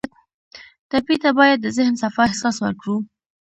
ټپي 0.89 1.15
ته 1.23 1.29
باید 1.37 1.57
د 1.61 1.67
ذهن 1.77 1.93
صفا 2.01 2.21
احساس 2.27 2.55
ورکړو. 2.61 2.95